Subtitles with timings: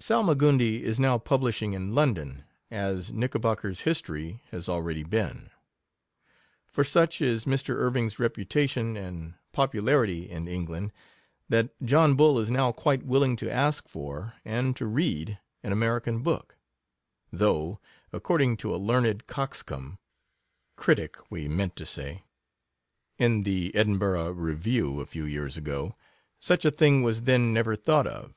[0.00, 5.50] Salma gundi is now publishing in London, as Knickerbocker's History has already been;
[6.66, 7.76] for such is Mr.
[7.76, 10.90] Irving'^ reputation and po pularity in England,
[11.50, 16.22] that John Bull is now quite willing to ask for, and to read, an American
[16.22, 16.56] book;
[17.30, 17.78] though,
[18.10, 19.98] according to a learned coxcomb,
[20.76, 22.24] (critic, we meant to say,)
[23.18, 25.94] Vllt in the Edinburgh Review a few years ago,
[26.40, 28.32] such a thing was then never thought of.